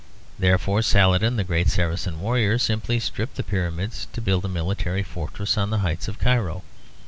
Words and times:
Therefore 0.39 0.81
Saladin, 0.81 1.35
the 1.35 1.43
great 1.43 1.69
Saracen 1.69 2.21
warrior, 2.21 2.57
simply 2.57 2.99
stripped 2.99 3.35
the 3.35 3.43
Pyramids 3.43 4.07
to 4.13 4.19
build 4.19 4.43
a 4.43 4.47
military 4.49 5.03
fortress 5.03 5.59
on 5.59 5.69
the 5.69 5.77
heights 5.85 6.07
of 6.07 6.17
Cairo. 6.17 6.63